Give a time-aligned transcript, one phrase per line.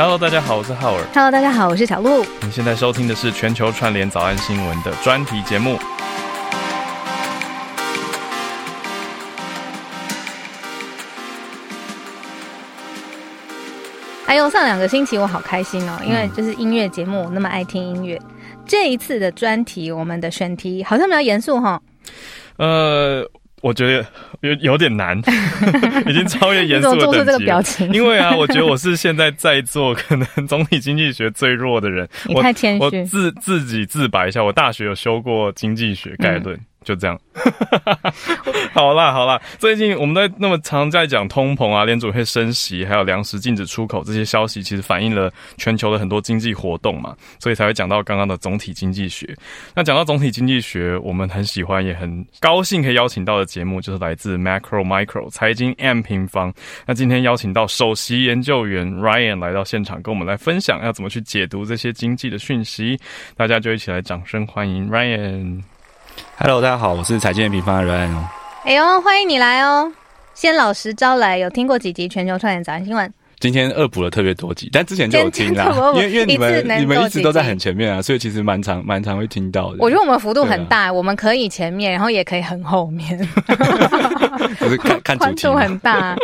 [0.00, 1.04] Hello，大家好，我是浩尔。
[1.12, 2.24] Hello，大家好，我是小鹿。
[2.42, 5.76] 你现在收听的是全球串联早安新闻的专题节目。
[14.26, 18.16] 哎呦，上两个星期我好开心哦，因为就是音乐节目，我那么爱听音乐。
[18.64, 21.82] 这一次的专题，我们的选题好像比较严肃哈。
[22.58, 23.28] 呃，
[23.60, 24.06] 我觉得
[24.40, 25.18] 有有点难，
[26.06, 27.38] 已经超越严肃的等级了。
[27.40, 27.92] 表情？
[27.92, 32.08] 因为啊，我觉得我是现在在座可能总体经济学最弱的人。
[32.26, 32.82] 你我太谦虚。
[32.84, 37.20] 我自自己自白一下，我大学有修过经济学概论，嗯就这样。
[38.72, 49.36] 好啦好啦，最近我们在那么常在讲通膨啊，联储会升息，还有粮食禁止出口这些消息，其实反映了全球的很多经济活动嘛，所以才会讲到刚刚的总体经济学。
[49.74, 56.52] 那讲到总体经济学，我们很喜欢也很高兴可以邀请到的节目，就是来自 Macro Micro 财经 M 平方。
[56.86, 62.98] 那今天邀请到首席研究员 Ryan 来到现场，跟我们来分享要怎么去解读这些经济的讯息。
[63.36, 65.62] 大家就一起来掌声欢迎 Ryan。
[66.40, 68.24] Hello，大家好，我是财经平方的哦。
[68.64, 69.90] 哎呦，欢迎你来哦！
[70.34, 73.12] 先老实招来，有听过几集全球串联早安新闻？
[73.40, 79.78] 今天恶补了特别多集，但之前就有听啦今天特别，因为因为你们你们一直都在很前面啊，所以其实蛮常蛮常会听到的。
[79.80, 83.18] 我觉得我们幅度很大，我们可以前面，然后也可以很后面，
[84.60, 85.54] 就是看看主 宽度。
[85.54, 86.16] 很大。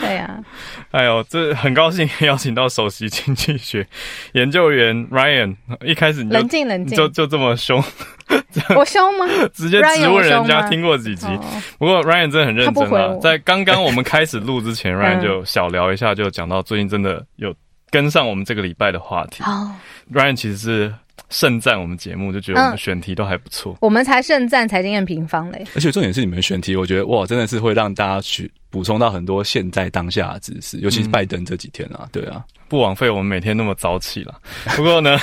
[0.00, 0.38] 对啊，
[0.92, 3.86] 哎呦，这很高兴邀请到首席经济学
[4.32, 5.56] 研究员 Ryan。
[5.84, 6.96] 一开始你就冷静冷静。
[6.96, 7.82] 就就这么凶，
[8.76, 9.26] 我凶吗？
[9.54, 11.26] 直接质问人家听过几集。
[11.26, 11.40] 哦
[11.78, 17.54] 不过 Ryan 真的很认真啊，在刚刚我们开始录之前，Ryan 嗯就小聊一下，就讲到最近真的有
[17.90, 19.42] 跟上我们这个礼拜的话题。
[19.42, 19.70] 好
[20.12, 20.94] ，Ryan 其实是
[21.30, 23.76] 盛赞我们节目，就觉得我们嗯选题都还不错。
[23.80, 25.64] 我们才盛赞财经验平方嘞。
[25.74, 32.44] 而且重点是你们选题，我觉得哇，真的是会让大家去补充到很多现在当下的知识，尤其是嗯拜登这几天啊，对啊。
[32.68, 34.40] 不枉费我们每天那么早起了。
[34.76, 35.18] 不过呢，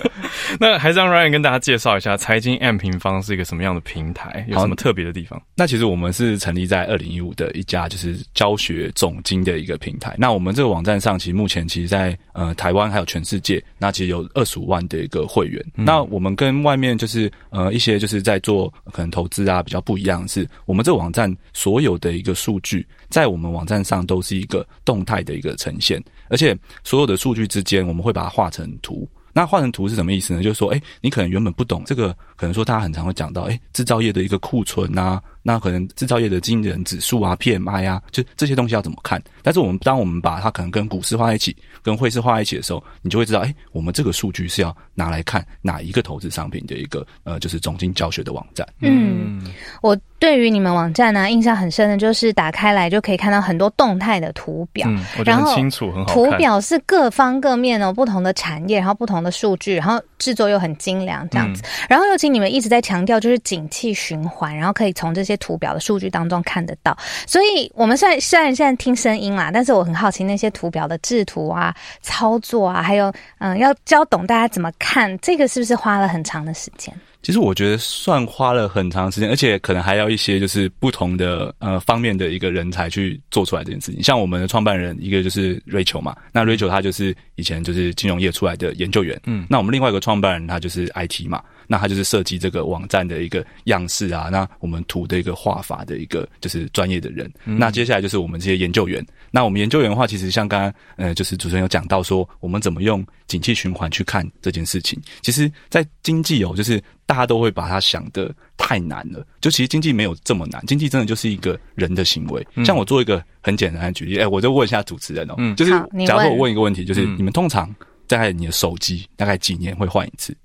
[0.58, 5.38] 那还是让 Ryan 跟大家介绍一下财经 M 平方是一个什么样的平台，有什么特别的地方？
[5.54, 10.14] 那其实我们是成立在二零一五的一家就是教学总经的一个平台。
[10.16, 15.62] 那我们这个网站上，其实目前其实在呃台湾还有全世界，那其实有二十五万的一个会员。
[15.74, 29.08] 那我们跟外面就是呃一些就是在做可能投资啊比较不一样的是，我们这个网站所有的一个数据，在我们网站上都是一个动态的一个呈现，而且所有的数据之间，我们会把它画成图。
[29.32, 30.42] 那画成图是什么意思呢？
[30.42, 39.22] 就是说，哎、你可能原本不懂这个，可能说大家很常会讲到，哎、制造业的一个库存啊，那可能制造业的经理人指数啊、PMI 啊，就这些东西要怎么看？
[39.44, 48.66] 但是我们当我们把它可能跟股市画在一起，跟汇市画在一起的时候，你就会知道，哎、我们这个数据是要拿来看哪一个投资商品的一个呃，就是总经教学的网站。
[48.80, 49.40] 嗯，
[49.82, 54.88] 我对于你们网站呢、印象很深的就是打开来就可以看到很多动态的图表。
[54.90, 56.12] 嗯，我觉得然后很清楚，很好。
[56.12, 61.62] 图表是各方各面哦，不同的产业，然后不同的数据，然后制作又很精良这样子。
[61.88, 66.96] 然后尤其你们一直在强调就是景气循环，然后可以从这些图表的数据当中看得到。
[67.26, 76.94] 所以我们虽然虽然现在听声音啦，但是我很好奇那些图表的制图啊、操作啊，还有嗯，要教懂大家怎么看，这个是不是花了很长的时间？
[77.26, 84.00] 其实我觉得算花了很长时间，而且可能还要一些就是不同的呃方面的一个人才去做出来这件事情。
[84.00, 97.28] 像我们的创办人，一个就是 Rachel 嘛，那 Rachel 她就是以前就是金融业出来的研究员，嗯那我们另外一个创办人他就是 IT 嘛，那他就是设计这个网站的一个样式啊，那我们图的一个画法的一个就是专业的人。
[97.42, 99.04] 那接下来就是我们这些研究员。
[99.32, 104.96] 那我们研究员的话，其实像刚刚呃，就是主持人有讲到说，我们怎么用景气循环去看这件事情。
[105.22, 109.24] 其实，在经济哦，就是大家都会把它想的太难了。
[109.40, 112.46] 就其实经济没有这么难，经济真的就是一个人的行为。
[112.64, 115.70] 像我做一个很简单的举例，哎、我就问一下主持人哦，嗯就是
[116.06, 117.74] 假如我问问一个问题，就是嗯你们通常
[118.06, 120.36] 在你的手机大概几年会换一次？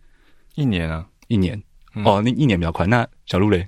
[0.55, 1.61] 一年啊，一年？
[1.95, 2.88] 嗯哦，那一年比较快。
[2.88, 3.67] 那小鹿嘞，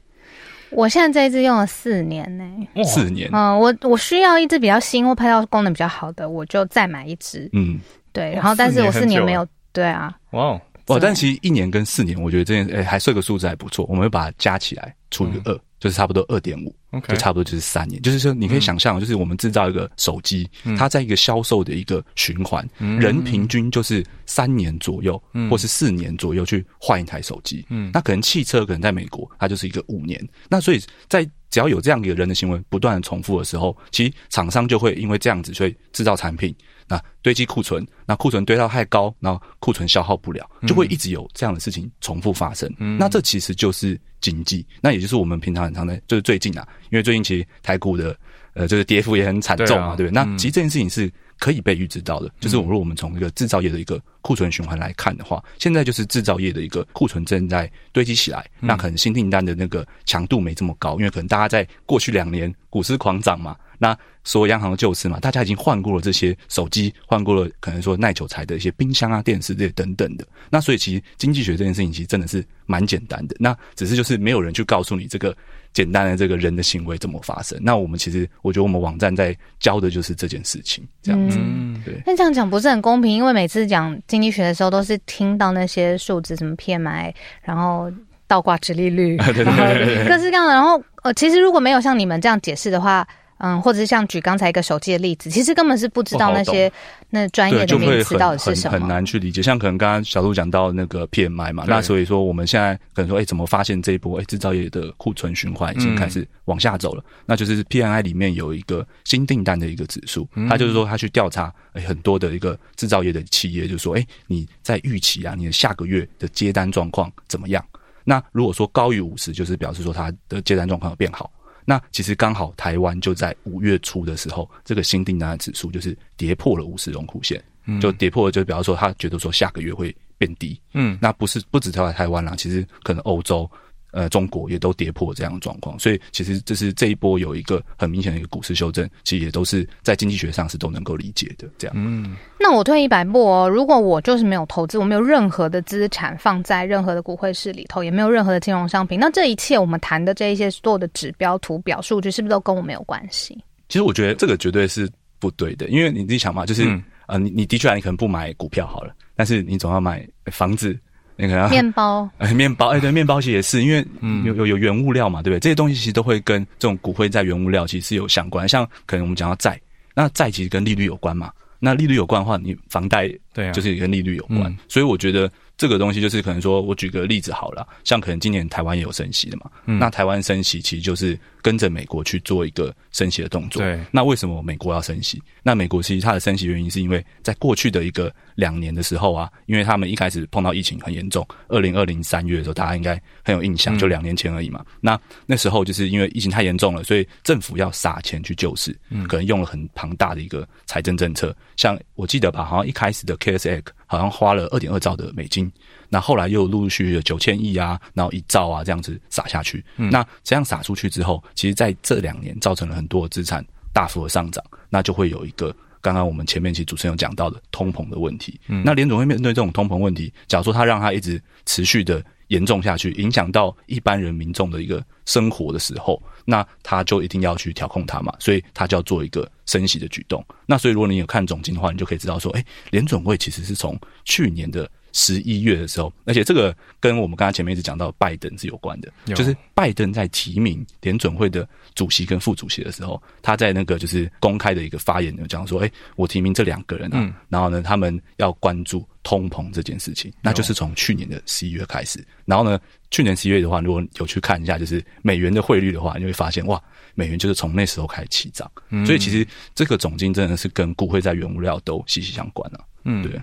[0.70, 2.44] 我现在这一支用了四年呢、
[2.76, 3.30] 哇四年。
[3.34, 7.50] 嗯，我我需要一支比较新或拍照功能比较好的，我就再买一支。
[7.52, 7.80] 嗯，
[8.14, 13.86] 对，然后但是我四年没有，对啊，哇哦，但其实一年跟四年，我觉得这件哎、还算个数字还不错。
[13.86, 16.76] 我们会把它加起来除以二、就是差不多二点五，
[17.08, 18.02] 就差不多就是三年。
[18.02, 27.66] 就是说，你可以想象，就是我们制造一个手机，它在一个销售的一个循环，嗯人平均就是三年左右，嗯或是四年左右去换一台手机。
[27.70, 30.22] 嗯那可能汽车可能在美国，它就是一个五年。
[30.50, 36.54] 那所以在只要有这样一个人的行为不断的重复的时候，其实厂商就会因为这样子，所以制造产品，
[36.88, 42.72] 那堆积库存，那库存堆到太高，然后库存消耗不了，就会一直有这样的事情重复发生。
[42.78, 42.98] 嗯。
[42.98, 48.16] 那这其实就是经济，那也就是我们平常很常的，就是最近啊，因为最近其实台股的
[48.54, 50.14] 呃，就是跌幅也很惨重嘛，对不对？
[50.14, 50.38] 那嗯。
[50.38, 70.26] 其实这件事情是可以被预知到的，就是如果我们从一个制造业的一个库存循环来看的话，现在就是制造业的一个库存正在堆积起来，那可能新订单的那个强度没这么高，因为可能大家在过去两年股市狂涨嘛，那所有央行的救市嘛，大家已经换过了这些手机，换过了可能说耐久材的一些冰箱啊、电视这些等等的。
[70.50, 75.36] 那所以其实经济学这件事情其实真的是蛮简单的，那只是就是没有人去告诉你这个
[75.74, 77.60] 简单的这个人的行为怎么发生。
[77.62, 81.38] 那我们其实我觉得我们网站在教的就是这件事情，这样子。
[81.42, 87.92] 嗯，对，那这样讲不是很公平，因为每次讲经济学的时候，都是听到那些数字，什么 PMI，然后
[88.26, 90.54] 倒挂直利率， 对对然后对对各式各样的。
[90.54, 93.06] 然后呃，其实如果没有像你们这样解释的话，
[93.44, 96.72] 嗯，或者是像举刚才一个手机的例子，其实根本是不知道那些
[97.10, 98.80] 那专业，的名词到底是什么。
[98.80, 99.44] 很难去理解。
[99.44, 107.04] 像可能刚刚小鹿讲到那个 PMI 嘛，那所以说我们现在可能说，哎、怎么发现这一波哎制造业的库存循环已经开始往下走了？
[107.26, 117.62] 那就是 PMI 里面有一个新订单的一个指数，它就是说它去调查哎很多的一个制造业的企业，就说哎你在预期啊，你的下个月的接单状况怎么样？
[118.06, 121.30] 那如果说高于五十，就是表示说它的接单状况有变好。
[121.66, 127.44] 那其实刚好台湾就在五月初的时候，这个新订单的指数就是跌破了五十荣枯线，
[127.82, 130.60] 就跌破了，就比方说他觉得说下个月会变低。
[130.74, 133.50] 嗯，那不是不止在台湾啦，其实可能欧洲、
[133.94, 141.48] 呃中国也都跌破这样的状况，所以其实这是这一波有一个很明显的一个股市修正，其实也都是在经济学上是都能够理解的。
[141.58, 153.38] 这样，嗯，那我退一百步哦，如果我就是没有投资，我没有任何的资产放在任何的股汇市里头，也没有任何的金融商品，那这一切我们谈的这一些所有的指标、图表、数据，是不是都跟我没有关系？
[153.70, 160.78] 其实我觉得这个绝对是不对的，因为你自己想嘛，就是、嗯呃，你你的确啊你可能不买股票好了，但是你总要买房子，
[161.16, 165.40] 你可能要面包，哎，面包，哎，对，面包其实也是，因为嗯有有有原物料嘛，对不对？
[165.40, 168.48] 这些东西其实都会跟这种骨灰在原物料其实是有相关。
[168.48, 169.60] 像可能我们讲到债，
[169.94, 171.32] 那债其实跟利率有关嘛。
[171.60, 174.44] 那利率有关的话，你房贷对啊，就是跟利率有关。
[174.44, 183.62] 嗯所以我觉得这个东西就是可能说，我举个例子好了，像可能今年台湾也有升息的嘛，嗯那台湾升息其实就是跟着美国去做一个升息的动作。
[183.62, 185.22] 对那为什么美国要升息？
[185.44, 194.66] 那美国其实它的升息原因是因为在过去的一个两年的时候啊，因为他们一开始碰到疫情很严重，二零二零三月的时候，大家应该很有印象，嗯就两年前而已嘛。
[194.82, 201.36] 那那时候就是因为疫情太严重了，所以政府要撒钱去救市，嗯可能用了很庞大的一个财政政策。
[201.58, 205.52] 像我记得吧，好像一开始的 KS Act 好像花了二点二兆的美金，
[205.90, 209.64] 那后来又陆陆续续的九千亿啊，然后一兆啊这样子撒下去。
[209.78, 215.56] 那这样撒出去之后，其实在这两年造成了很多的资产大幅的上涨，那就会有一个。
[215.82, 230.26] 刚刚我们前面其实主持人有讲到的通膨的问题，那联总会面对这种通膨问题，假如说他让它一直持续的严重下去，影响到一般人民众的一个生活的时候，那他就一定要去调控它嘛，所以他就要做一个升息的举动。
[230.46, 252.06] 那所以如果你有看总金的话，你就可以知道说，哎，联准会其实是从去年的十一月的时候，而且这个跟我们刚才前面一直讲到拜登是有关的，就是拜登在提名联准会的主席跟副主席的时候，他在那个就是公开的一个发言有讲说，哎，我提名这两个人啊，嗯然后呢，他们要关注通膨这件事情，那就是从去年的十一月开始。
[252.26, 252.60] 然后呢，
[252.92, 256.62] 去年十一月的话，如果有去看一下，就是美元的汇率的话，你会发现哇，
[256.94, 258.50] 美元就是从那时候开始起涨。
[258.70, 262.60] 嗯所以其实这个总金真的是跟股会在原物料都息息相关啊。
[262.86, 263.22] 嗯对，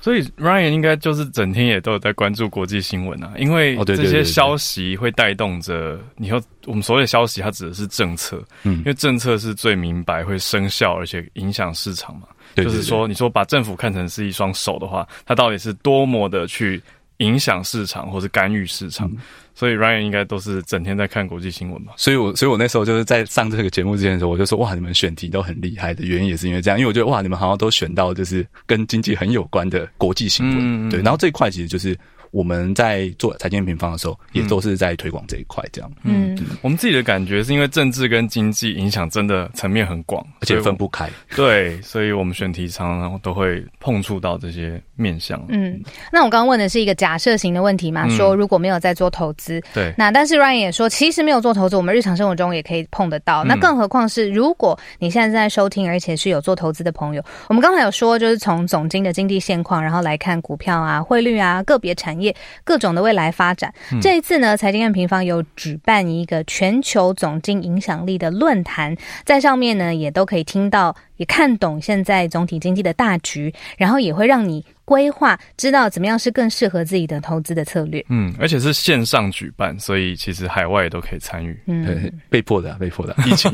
[0.00, 8.78] 所以 Ryan 应该就是整天也都有在关注国际新闻啊，因为这些消息会带动着你说我们所谓的消息，它指的是政策，嗯。
[8.78, 12.22] 因为政策是最明白会生效而且影响市场嘛。
[12.54, 16.82] 对就是说，你说把政府看成是一双手的话，它到底是多么的去
[17.20, 19.08] 影响市场或是干预市场？
[19.08, 19.16] 嗯
[19.52, 21.92] 所以 Ryan 应该都是整天在看国际新闻嘛？
[21.94, 31.94] 所以我所以我那时候就是在上这个节目之前的时候，我就说哇，你们选题都很厉害的原因也是因为这样，因为我觉得哇，你们好像都选到就是跟经济很有关的国际新闻，嗯嗯嗯对，然后这一块其实就是
[32.30, 41.08] 我们在做财经平方的时候，也都是在推广这一块这样，嗯，我们自己的感觉是因为政治跟经济影响真的层面很广，而且分不开。
[41.34, 45.42] 对，所以我们选题常常都会碰触到这些面向。
[45.48, 45.80] 嗯，
[46.12, 48.10] 那我刚刚问的是一个假设型的问题嘛，嗯。
[48.16, 53.44] 说如果没有在做投资，对，那但是 Ryan 也说，其实没有做投资，我们日常生活中也可以碰得到。
[53.44, 53.48] 嗯。
[53.48, 62.19] 那更何况是如果你现在正在收听，而且是有做投资的朋友，我们刚才有说，就是从总经的经济现况，然后来看股票啊、汇率啊、个别产业
[62.64, 63.72] 各种的未来发展。
[64.00, 70.96] 这一次呢，财经院平方有举办一个全球总经影响力的论坛，在上面呢也都可以听到。
[71.16, 78.04] 也看懂现在总体经济的大局，然后也会让你规划，知道怎么样是更适合自己的投资的策略。
[78.08, 81.56] 嗯，而且是线上举办，所以其实海外也都可以参与。
[81.66, 83.48] 嗯，被迫的，被迫的， 疫情，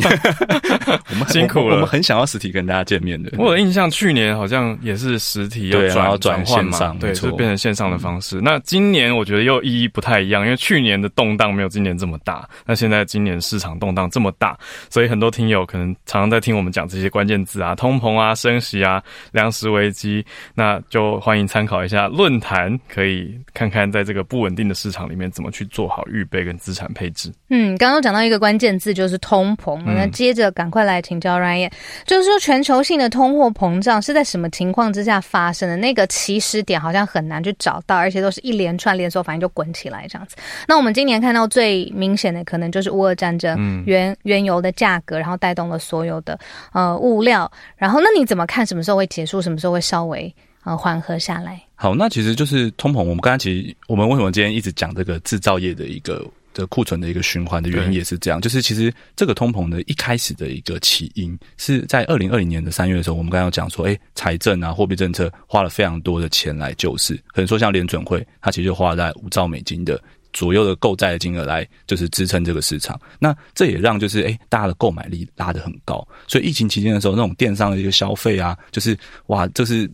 [1.11, 3.31] 我们辛苦了，我们很想要实体跟大家见面的。
[3.37, 8.41] 我有印象，去年好像也是实体要转转线上，对，就变成线上的方式。
[8.41, 12.49] 那今年我觉得又意义不太一样，因为去年的动荡没有今年这么大。
[12.65, 19.03] 那现在今年市场动荡这么大，所以很多听友可能常常在听我们讲这些关键字啊，通膨啊，升息啊，
[19.33, 20.25] 粮食危机，
[20.55, 27.33] 那就欢迎参考一下论坛，可以看看在这个不稳定的市场里面怎么去做好预备跟资产配置。
[27.51, 31.73] 嗯，刚刚讲到一个关键字就是通膨，那接着赶快来请教 Ryan，
[32.05, 35.77] 就是说全球性的通货膨胀是在什么情况之下发生的？
[35.77, 40.37] 那个起始点好像很难去找到，而且都是一连串连锁反应就滚起来这样子。
[40.69, 46.39] 那我们今年看到最明显的可能就是乌俄战争，原原油的价格，然后带动了所有的
[46.73, 47.51] 呃物料。
[47.77, 50.33] 然后那你怎么看什么时候会结束，什么时候会稍微
[50.67, 51.63] 呃缓和下来？
[51.75, 52.99] 好，那其实就是通膨。
[52.99, 56.23] 我们刚才其实我们为什么今天一直讲这个制造业的一个。
[56.57, 72.99] 的库存的一个循环的原因也是这样，就是其实这个通膨的一开始的一个起因是在二零二零年的三月的时候，我们刚刚讲说，哎，财政啊，货币政策花了非常多的钱来救市，可能说像联准会，它其实就花在五兆美金的左右的购债的金额来，就是支撑这个市场。
[73.19, 79.87] 那这也让就是哎，大家的购买力拉得很高，所以疫情期间的时候，那种电商的一个消费啊，就是哇，就是。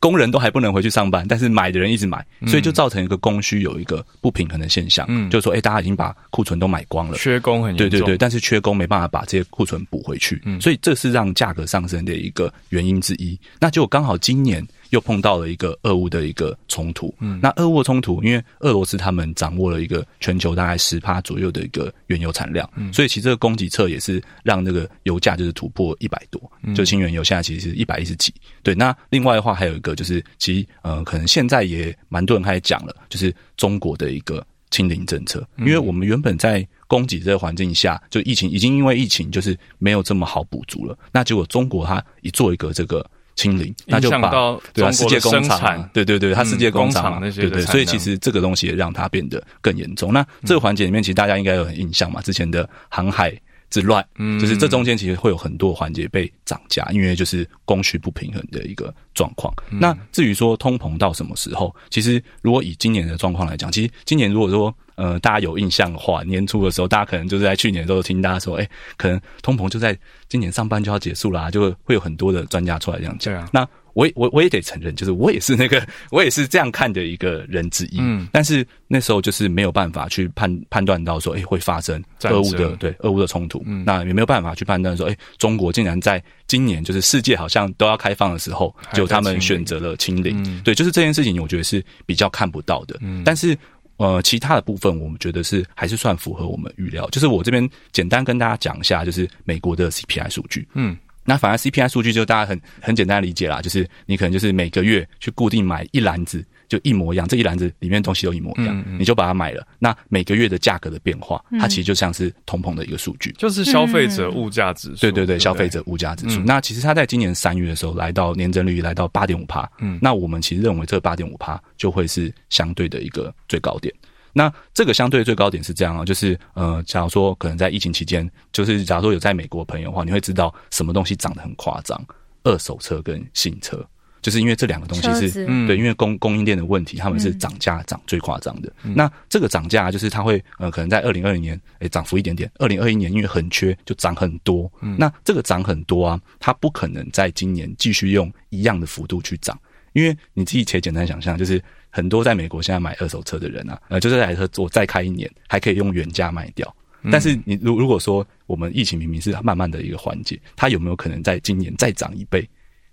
[0.00, 5.06] 工人都还不能回去上班，但是买的人一直买，所以就造成一个供需有一个不平衡的现象。
[5.08, 7.88] 嗯，就是说，哎，大家已经把库存都买光了，缺工很严重。
[7.88, 13.38] 对对对，但是缺工没办法把这些库存补回去，所以这是让价格上升的一个原因之一。
[13.60, 14.66] 那就刚好今年。
[14.90, 26.40] 又碰到了一个俄乌的一个冲突，嗯，那俄乌冲突，因为俄罗斯他们掌握了一个全球大概十帕左右的一个原油产量，嗯，所以其实这个供给侧也是让那个油价就是突破一百多，
[26.74, 28.74] 就新原油现在其实是一百一十几，对。
[28.74, 43.04] 那另外的话还有一个就是，其实呃，可能现在也蛮多人开始讲了，就是中国的一个清零政策，因为我们原本在供给这个环境下，就疫情已经因为疫情就是没有这么好补足了，那结果中国它一做一个这个。
[43.38, 44.30] 清零，那就把
[44.74, 50.12] 对啊，世界工厂，对对对，它世界工厂那些，对对，所以其实这个东西也让它变得更严重。
[50.12, 53.32] 那这个环节里面，其实大家应该有很印象嘛，之前的航海
[53.70, 59.54] 之乱，嗯，就是这中间其实会有很多环节被涨价，因为就是供需不平衡的一个状况。
[59.70, 64.74] 那至于说通膨到什么时候，其实如果以今年的状况来讲，其实今年如果说。
[64.98, 69.96] 呃，大家有印象的话，年初的时候，大家可能就是在去年的时候听大家说，哎，可能通膨就在
[70.28, 73.48] 今年上半就要结束啦，就会有很多的专家出来这样讲。
[73.52, 73.64] 那
[73.94, 77.98] 我我我也得承认，就是 我也是那个我也是这样看的一个人之一。
[78.00, 83.62] 嗯，但是那时候就是没有办法去判判断到说，哎，会发生俄乌的对俄乌的冲突。
[83.66, 90.62] 嗯，那也没有办法去判断说，哎，中国竟然在今年就是世界好像都要开放的时候，就他们选择了清零。
[90.64, 92.96] 对，就是这件事情，我觉得是比较看不到的。
[93.00, 93.56] 嗯，但是。
[93.98, 97.06] 呃，其他的部分我们觉得是还是算符合我们预料。
[97.10, 100.66] 就是我这边简单跟大家讲一下，就是美国的 CPI 数据。
[100.74, 109.66] 嗯，那反而 CPI 数据就大家很很简单理解啦，就是你可能就是每个月去固定买一篮子，就一模一样，这一篮子里面东西都一模一样，你就把它买了。
[109.78, 115.00] 那每个月的价格的变化，它其实就像是通膨的一个数据，就是消费者物价指数。
[115.00, 116.40] 对对对，消费者物价指数。
[116.40, 119.68] 那其实它在今年三月的时候来到年增率来到八点五帕。
[119.78, 123.92] 嗯，那我们其实认为这八点五帕就会是相对的一个最高点。
[124.34, 132.00] 那这个相对最高点是这样啊，就是呃，假如说可能在疫情期间，就是假如说有在美国朋友的话，你会知道什么东西涨得很夸张，
[132.44, 133.84] 二手车跟新车，
[134.20, 138.72] 就是因为这两个东西是对，因为供供应链的问题，他们是涨价涨最夸张的。
[138.94, 144.70] 那这个涨价就是它会呃，可能在二零二零年诶涨幅一点点，二零二一年因为很缺就涨很多。
[144.96, 149.58] 那这个涨很多啊，它不可能在今年继续用一样的幅度去涨，
[149.92, 151.62] 因为你自己且简单想象就是。
[151.90, 156.72] 很多在美国现在买二手车的人啊，呃，就这台车我再开一年还可以用原价卖掉。
[157.10, 162.46] 但是你如如果说我们疫情明明是慢慢的一个缓解，它有没有可能在今年再涨一倍？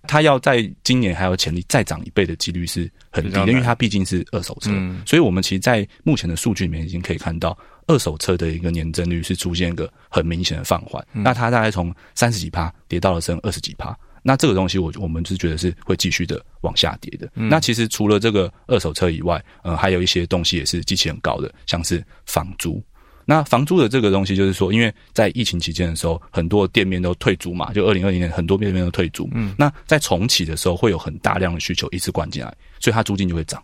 [0.07, 4.71] 它要在今年还有潜力再涨一倍的几率是很低的，因为它毕竟是二手车。
[5.05, 7.57] 所以我们其实，在目前的数据里面已经可以看到，
[7.87, 11.05] 二手车的一个年增率是出现一个很明显的放缓。
[11.11, 13.97] 那它大概从三十几趴跌到了剩二十几趴。
[14.27, 17.29] 那这个东西，我我们是觉得是会继续的往下跌的。
[17.35, 22.83] 那其实除了这个二手车以外，呃，还有一些东西也是机器很高的，像是房租。
[23.25, 29.27] 那房租的这个东西，就是说，因为在疫情期间的时候，很多店面都退租嘛，就二零二零年很多店面都退租。
[29.33, 33.61] 嗯，那在重启的时候，会有很大量的需求一次灌进来，所以它租金就会涨。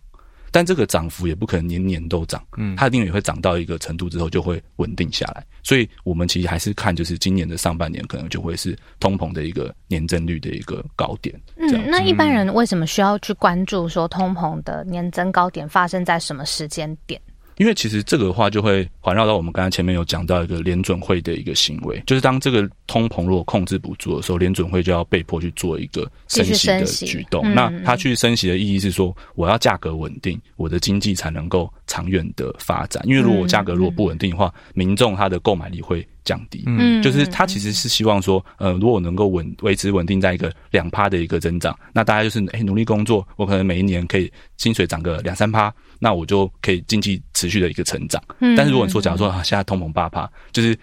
[0.53, 5.45] 但这个涨幅也不可能年年都涨，嗯，它一定也会涨到一个程度之后就会稳定下来。
[5.63, 11.39] 所以我们其实还是看，就是今年的上半年可能就会是通膨的一个年增率的一个高点。
[11.55, 17.21] 嗯，那一般人为什么需要去关注说通膨的年增高点发生在什么时间点？
[17.61, 27.53] 因为其实这个的话就会环绕到我们刚才前面有讲到一个联准会的一个行为，就是当这个通膨如果控制不住的时候，联准会就要被迫去做一个升息的举动。
[27.53, 33.03] 那它去升息的意义是说，我要价格稳定，我的经济才能够长远的发展。
[33.05, 36.63] 因为如果价格如果不稳定的话，民众他的购买力会降低。
[36.65, 45.73] 嗯，就是他其实是希望说，呃，如果能够稳维持稳定在一个两趴的一个增长，那大家就是哎努力工作，我可能每一年可以薪水涨个两三趴。
[45.99, 48.23] 那我就可以经济持续的一个成长，
[48.55, 50.77] 但是如果你说，假如说啊，现在通膨八趴，就是。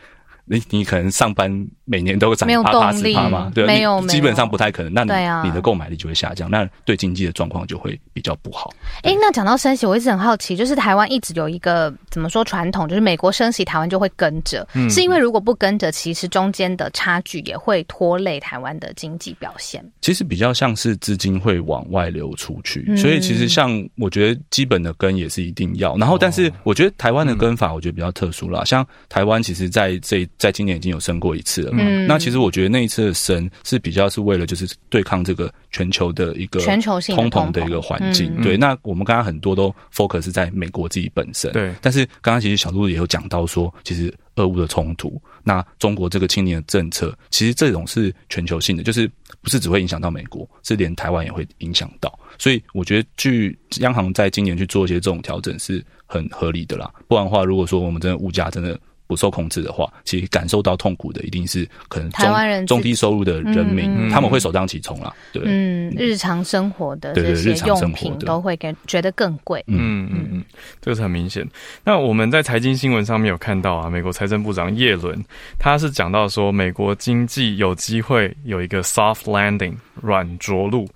[0.49, 1.51] 你你可能上班
[1.85, 3.53] 每年都涨八八十趴吗？
[3.55, 4.93] 对，没有，基本上不太可能。
[4.93, 8.73] 那你你的购买力就会下降，那对经济的状况就会比较不好。
[9.03, 19.85] 哎，那讲到升息，我一直很好奇，就是台湾一直有一个怎么说传统，就是美国升息，台湾就会跟着，是因为如果不跟着，其实中间的差距也会拖累台湾的经济表现。
[20.01, 25.97] 其实比较像是资金会往外流出去，所以其实像我觉得基本的跟也是一定要。
[25.97, 28.65] 然后，但是我觉得台湾的跟法，我觉得比较特殊啦。
[28.65, 30.27] 像台湾其实在这。
[30.39, 38.57] 在今年已经有升过一次了，嗯，那其实我觉得那一次的升是比较是为了就是对抗这个全球的一个全球性通膨的一个环境，对。
[38.57, 41.75] 那我们刚刚很多都 focus 在美国自己本身，对。
[41.83, 49.11] 但是刚刚其实小鹿也有讲到说，其实俄乌的冲突，那中国这个青年的政策，其实这种是全球性的，就是
[49.43, 52.17] 不是只会影响到美国，是连台湾也会影响到。
[52.39, 56.89] 所以我觉得去央行在今年去做一些这种调整是很合理的啦。
[57.09, 58.79] 不然的话，如果说我们真的物价真的。
[59.09, 65.13] 不受控制的话，其实感受到痛苦的一定是可能台湾人中低收入的人民，他们会首当其冲啦。
[65.33, 69.65] 对，嗯，日常生活的这些用品都会给觉得更贵。
[69.67, 70.45] 嗯嗯嗯，
[70.81, 71.45] 这个是很明显。
[71.83, 75.19] 那我们在财经新闻上面有看到啊，美国财政部长耶伦
[75.59, 80.87] 他是讲到说，美国经济有机会有一个 soft landing 软着陆。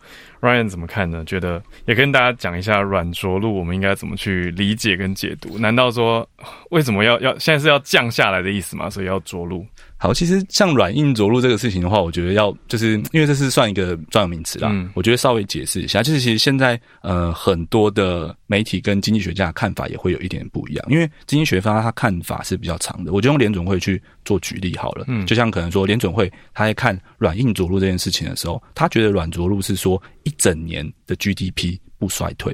[0.43, 1.25] Ryan 怎么看呢？
[1.25, 5.57] 觉得也跟大家讲一下软着陆，我们应该怎么去理解跟解读？
[5.59, 6.29] 难道说
[6.71, 8.91] 为什么要要现在是要降下来的意思吗？
[8.91, 9.65] 所以要着陆？
[10.03, 32.53] 好，其实像软硬着陆这个事情的话，我觉得要就是因为这是算一个专有名词啦，我觉得稍微解释一下，就是其实现在呃很多的媒体跟经济学家看法也会有一点不一样，因为经济学家他看法是比较长的，我就用联准会去做举例好了，嗯，就像可能说联准会他在看软硬着陆这件事情的时候，他觉得软着陆是说一整年的 GDP 不衰退，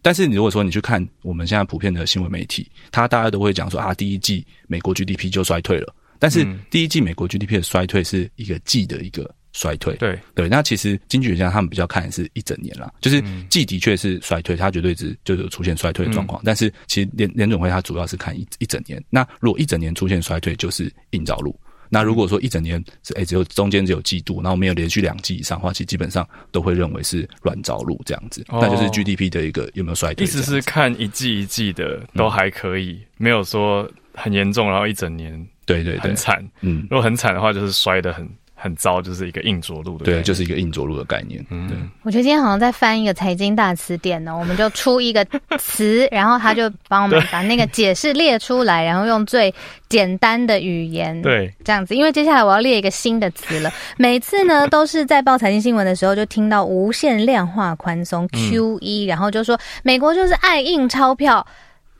[0.00, 5.94] 但是你如果说你去看我们现在普遍的新闻媒体，他大家都会讲说啊第一季美国 GDP 就衰退了。
[6.18, 10.48] 但是第一季美国 GDP 的衰退是一个季的一个衰退，对对。
[10.48, 16.40] 那其实经济学家他们比较看的是一整年啦，就是季的确是衰退，它绝对值就有出现衰退的状况。
[16.44, 19.02] 但是其实联联总会它主要是看一一整年。
[19.10, 21.58] 那如果一整年出现衰退，就是硬着陆。
[21.90, 28.44] 那如果说一整年是哎只有中间只有季度，然后没有连续两季以上的话，其实基本上都会认为是软着陆这样子。
[28.48, 30.24] 那就是 GDP 的一个有没有衰退？
[30.24, 35.48] 意思是看一季一季的都还可以，没有说很严重，然后一整年。
[35.68, 36.42] 对对，很惨。
[36.62, 40.04] 嗯，如果很惨的话，就是摔得很很糟，就是一个硬着陆的。
[40.04, 41.44] 对，就是一个硬着陆的概念。
[41.50, 41.76] 嗯，对。
[42.02, 45.24] 我觉得今天好像在翻一个财经大词典呢，我们就出一个
[45.58, 49.54] 词，然后他就帮我们把那个解释列出来，然后用最
[49.88, 51.94] 简单的语言，对，这样子。
[51.94, 53.70] 因为接下来我要列一个新的词了。
[53.96, 61.46] 每次呢，都是在报财经新闻的时候，就听到无限量化宽松 QE，然后就说美国就是爱印钞票。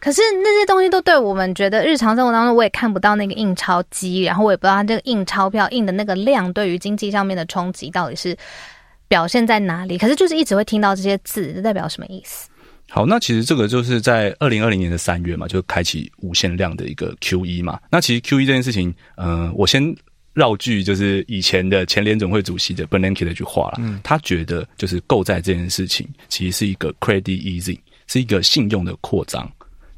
[0.01, 8.37] 可是那些东西都对我们觉得日常生活当中，我也看不到那个印钞机，然后我也不知道它这个印钞票印的那个量对于经济上面的冲击到底是
[9.09, 9.99] 表现在哪里。
[9.99, 12.49] 可是就是一直会听到这些字，这代表什么意思？
[12.91, 17.79] 好，那其实这个就是在二零二零年的三月嘛，就开启无限量的一个 Q E 嘛。
[17.91, 19.95] 那其实 Q E 这件事情，嗯，我先
[20.33, 23.79] 绕句，就是以前的前联总会主席的 Bernanke 的一句话了。
[23.81, 29.51] 嗯，他觉得就是购债这件事情其实是一个 credit easing，是一个信用的扩张。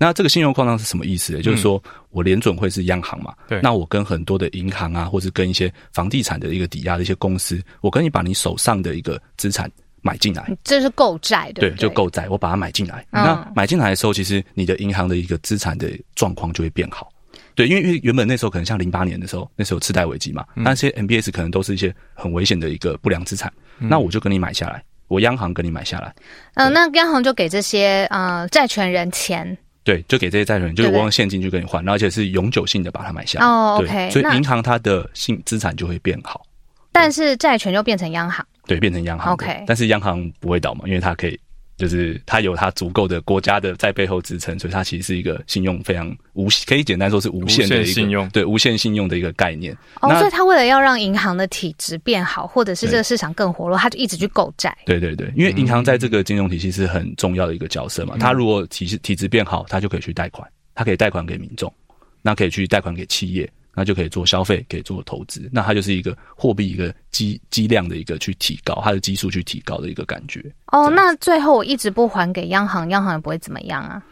[0.02, 1.38] 那这个信用扩张是什么意思？
[1.42, 3.60] 就是说我联准会是央行嘛，对。
[3.62, 13.04] 那我跟很多的银行啊，或是跟一些房地产的一个抵押的一些公司，我跟你把你手上的一个资产买进来，这是购债，对，就购债，我把它买进来。
[13.10, 17.12] 那买进来的时候，其实你的银行的一个资产的状况就会变好，
[17.54, 26.14] 对，因为因为原本那时候可能像零八年的时候，那时候次贷危机嘛，那些 MBS 可能都是一些很危险的一个不良资产，那我就跟你买下来，我央行跟你买下来，
[26.54, 29.54] 嗯，那央行就给这些呃债权人钱。
[29.90, 33.44] 对，就给这些债权人，就是我用现金去跟你换，而且是永久性的把它买下。
[33.44, 34.08] 哦，OK。
[34.08, 36.46] 所以银行它的性资产就会变好，
[36.92, 38.46] 但是债权就变成央行。
[38.68, 39.32] 对，变成央行。
[39.32, 39.64] OK。
[39.66, 41.36] 但是央行不会倒嘛，因为它可以
[41.80, 49.74] 就是它有它足够的国家的在背后支撑，所以它其实是一个信用非常无，可以简单说是无限的一个信用，对无限信用的一个概念。
[50.02, 54.76] 哦，所以它为了要让银行的体质变好，或者是这个市场更活络，它就一直去购债。
[54.84, 58.16] 对对对，因为银行在这个金融体系是很重要的一个角色嘛。
[58.20, 61.72] 它如果体体质变好，它就可以去贷款，它可以贷款给民众，
[62.20, 63.50] 那可以去贷款给企业。
[63.74, 70.44] 那就可以做消费，可以做投资，那它就是一个货币一个基基量的一个去提高，它的基数去提高的一个感觉。
[70.66, 74.02] 哦，那最后我一直不还给央行，央行也不会怎么样啊？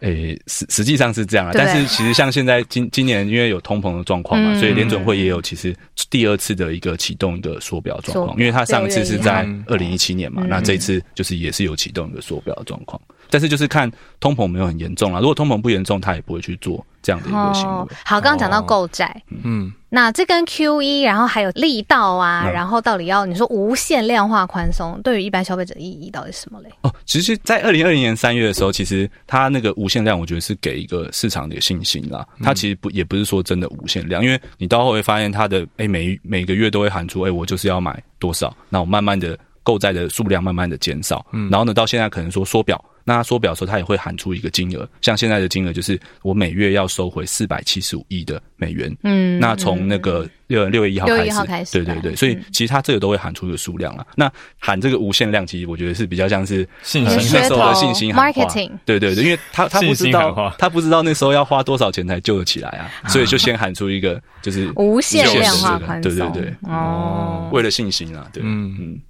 [0.00, 5.74] 诶，实实际上是这样啊，但是其实像现在今今年因为有通膨的状况嘛，所以联准会也有其实
[6.10, 13.00] 第二次的一个启动一个缩表状况，因为它上一次是在二零一七年嘛，那这一次就是也是有启动一个缩表的状况。
[13.30, 17.86] 但是就是看通膨没有很严重啊，如果通膨不严重，他也不会去做这样的一个行为。
[18.04, 26.70] 好，刚刚讲到购债，嗯，那这跟 Q E，然后还有力道啊，然后到底要你说无限量化宽松，对于一般消费者意义到底是什么嘞？
[26.80, 32.26] 哦，其实，在二零二零年三月的时候，其实它那个无限量，我觉得是给一个市场的信心啦。
[32.42, 42.82] 它其实不也不是说真的无限量，因为你到后会发现它的哎每每个月都会喊出哎我就是要买多少，那我慢慢的购债的数量慢慢的减少，嗯，然后呢到现在可能说缩表。
[43.04, 48.94] 那他缩表的时候，他也会喊出一个金额，像现在的金额就是我每月要收回四百七十五亿的美元。
[49.02, 51.06] 嗯，那从那个六六月一号
[51.44, 54.06] 开始，对对对，所以其实他这个都会喊出一个数量了。
[54.16, 58.70] 那喊这个无限量，其实我觉得是比较像是信心那时候的信心 marketing。
[58.86, 66.16] 对对对，因为他他不知道他不知道那时候要花多少钱才救得起来啊，所以就先喊出一个就是无限量化宽松。
[66.16, 69.00] 对对对，哦，为了信心啊，对，嗯嗯。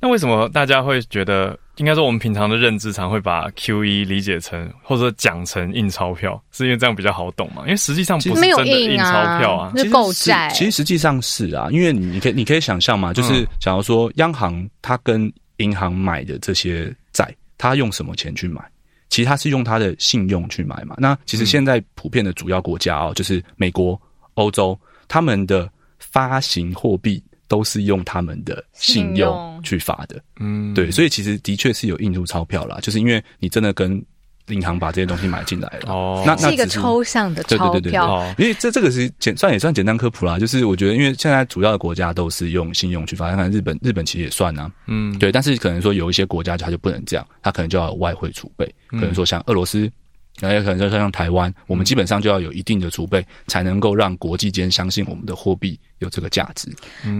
[0.00, 1.58] 那为什么大家会觉得？
[1.76, 7.64] 应该说，我们平常的认知常会把 Q E 理解成或者讲成印钞票，是因为这样比较好懂嘛？
[7.64, 10.48] 因为实际上不是真的印钞票啊，是购债。
[10.54, 18.62] 其实实际上是啊，因为你可以你可以想象嘛，就是假如说央行它跟银行买的这些债，它用什么钱去买？
[19.10, 20.96] 其实它是用它的信用去买嘛。
[20.96, 24.00] 那其实现在普遍的主要国家哦，就是美国、
[24.32, 27.22] 欧洲，他们的发行货币。
[27.48, 34.04] 都是用他们的信用去发的，嗯，对，所以其实的确是有印度钞票啦，就是因为你真的跟
[34.48, 49.90] 银行把这些东西买进来了，哦，那是一个抽象的钞票，因为这这个是简算也算简单科普啦，就是我觉得因为现在主要的国家都是用信用去发，看日本日本其实也算啊，嗯，对，但是可能说有一些国家它就不能这样，它可能就要有外汇储备，可能说像俄罗斯。
[50.38, 56.70] 然后也可能就像台湾，我们基本上就要有一定的储备，才能够让国际间相信我们的货币有这个价值。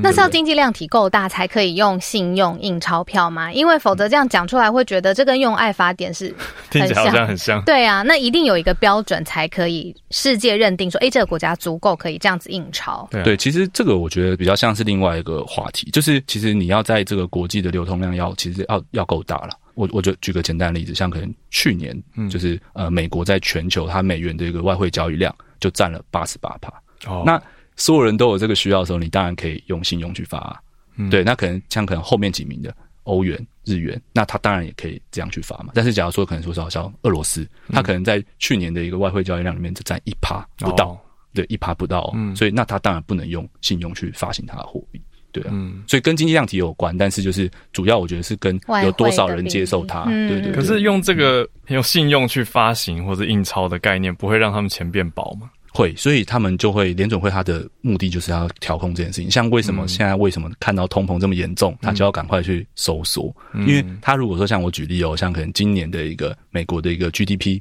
[0.02, 3.52] 那是要经济量体够大才可以用信用印钞票吗？
[3.52, 6.34] 因为否则这样讲出来会觉得这跟用爱法典是
[6.70, 7.62] 听起来好像很像。
[7.64, 13.08] 对啊，那一定有一个标准才可以世界认定说，哎，这个国家足够可以这样子印钞。
[13.10, 19.58] 对，其实这个我觉得比较像是另外一个话题，就是其实你要在这个国际的流通量要其实要要够大了。
[19.74, 26.72] 我我就举个简单的例子，像可能去年，嗯就是呃，美国在全球它美元的一个外汇交易量就占了八十八帕。
[27.06, 27.40] 哦，那
[27.76, 30.62] 所有人都有这个需要的时候，你当然可以用信用去发。
[31.10, 35.72] 对，那可能像可能后面几名的欧元、日元，那他当然也可以这样去发嘛。
[35.74, 40.98] 但是假如说可能说是好像俄罗斯，他可能在去年的一个外汇交易量里面只占一趴不到，
[41.34, 45.00] 对，一趴不到，所以那他当然不能用信用去发行他的货币。
[45.32, 45.52] 对啊，
[45.86, 50.04] 所以跟经济量体有关，但是就是主要我觉得是跟有多少人接受它。
[50.04, 50.50] 对对。
[50.50, 55.50] 可是用这个用信用去发行或者印钞的概念，不会让他们钱变薄吗？
[55.76, 59.30] 会，所以他们就会联准会它的目的就是要调控这件事情。
[59.30, 63.34] 像为什么现在为什么看到通膨这么严重，他就要赶快去收缩？
[63.66, 67.60] 因为他如果说像我举例哦，像可能今年的一个美国的一个 GDP，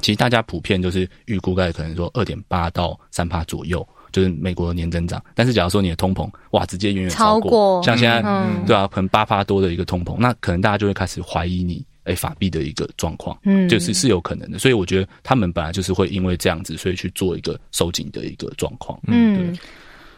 [0.00, 3.84] 其实大家普遍就是预估概可能说二点八到三帕左右。
[4.12, 8.22] 就是美国的年增长，但是假如说你的通膨哇，直接远远超过，像现在
[8.64, 14.58] 对啊，可能八八多的一个通膨，那可能大家就会开始怀疑你哎法币的一个状况，嗯，就是是有可能的。
[14.58, 18.98] 所以我觉得他们本来就是会因为这样子，所以去做一个收紧的一个状况。
[19.06, 19.56] 嗯，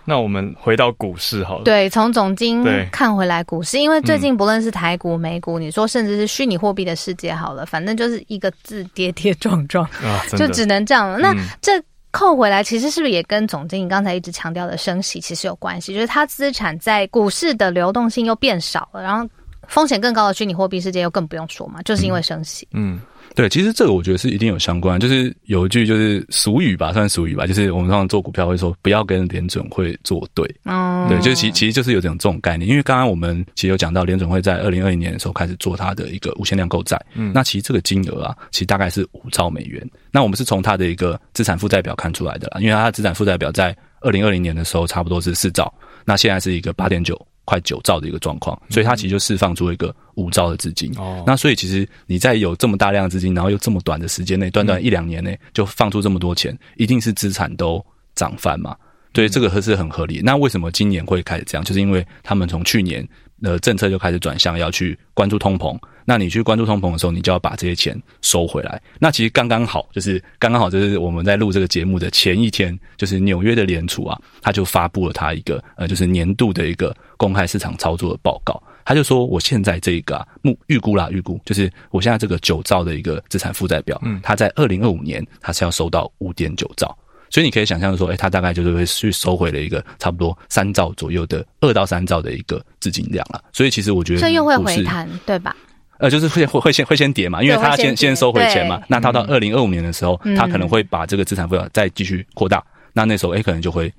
[0.04, 11.18] 那我们回到股市好了，对，从总金看回来股市，因为最近不论是台股、美股，你说甚至是虚拟货币的世界好了，反正就是一个字跌跌撞撞啊，就只能这样了。
[11.18, 11.82] 那这。
[12.10, 15.92] 扣回来，其实是不是也跟总经理刚才一直强调的升息其实有关系？
[15.92, 19.28] 就是它资产在股市的流动性又变少了，然后
[19.68, 22.66] 风险更高的虚拟货币世界又更不用说嘛，就是因为升息。
[22.72, 23.00] 嗯。
[23.34, 30.44] 对，其实这个我觉得是一定有相关，就是有一句就是俗语吧，算俗语吧，就是我们通常做股票会说不要跟联准会作对。
[30.64, 39.88] 哦，对，就是其其实就是有这种这种概念，因为刚刚我们其实有讲到联准会在二零二零年的时候开始做它的一个无限量购债，嗯，那其实这个金额啊，其实大概是五兆美元。
[40.10, 45.72] 那我们是从它的一个资产负债表看出来的啦，因为它的资产负债表在二零二零年的时候差不多是四兆，
[46.04, 47.14] 那现在是一个八点九。
[47.48, 50.92] 快九兆的一个状况，所以它其实就释放出一个五兆的资金。
[50.98, 57.82] 哦，那所以其实你在有这么大量的资金，然后又这么短的时间内，短短一两年内就放出这么多钱，一定是资产都
[58.14, 58.76] 涨翻嘛？
[59.12, 60.20] 对，这个是很合理。
[60.22, 61.64] 那为什么今年会开始这样？
[61.64, 63.08] 就是因为他们从去年
[63.40, 65.74] 的政策就开始转向，要去关注通膨。
[66.08, 68.80] 那你去关注通膨的时候，你就要把这些钱收回来。
[68.98, 78.58] 那其实刚刚好，就是刚刚好，就是我们在录这个节目的前一天，就是纽约的联储啊，他就发布了他一个呃，就是年度的一个公开市场操作的报告。
[78.86, 86.96] 他就说，我现在这个啊，目预估啦，预估就是我现在这个九兆的一个资产负债表，嗯，它在二零二五年它是要收到五点九兆。
[87.28, 93.44] 所以你可以想象说，哎，他大概就是会去收回了一个差不多三兆左右的二到三兆的一个资金量了。
[93.52, 95.54] 所以其实我觉得，这又会回弹，对吧？
[95.98, 98.80] 呃，就是会会会先会先跌嘛，因为他先先收回钱嘛。
[98.88, 102.64] 那他到二零二五年的时候，他可能会把这个资产负债再继续扩大。
[102.92, 103.92] 那那时候，哎，可能就会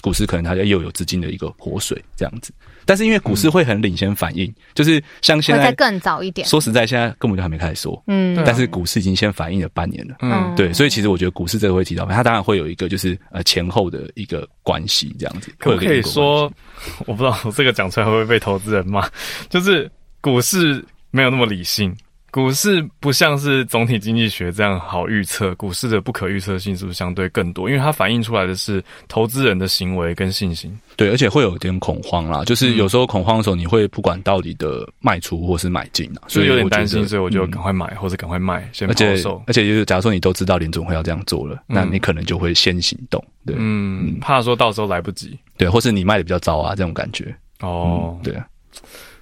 [0.00, 2.52] 股市可能它又有资金的一个活水这样子。
[2.84, 6.46] 但是因为股市会很领先反应，就是像现在更早一点。
[6.46, 15.52] 说实在，现在根本就还没开始说，嗯，但是股市已经先反应了半年了，嗯，对，所以其实我觉得股市这个会提到，它当然会有一个就是呃前后的一个关系这样子。
[15.58, 16.52] 可不可以说，
[17.06, 19.08] 我不知道我这个讲出来会不会被投资人骂，
[19.48, 19.88] 就是
[20.20, 21.96] 股市没有那么理性。
[22.32, 27.68] 股市不像是总体经济学这样好预测，股市的不可预测性是不是相对更多？
[27.68, 30.74] 因为它反映出来的是投资人的行为跟信心。
[30.96, 39.42] 对，而且会有点恐慌啦，就是有时候恐慌的时候，你会不管到底的卖出或是买进啊，所以有点担心，所以我就赶快买或者赶快卖，先抛售。
[39.46, 43.22] 而且就是假如说你都知道联总会要这样做了，那你可能就会先行动。
[43.44, 45.38] 对，嗯，怕说到时候来不及。
[45.58, 47.36] 对，或是你卖的比较早啊，这种感觉。
[47.60, 48.46] 哦，对啊，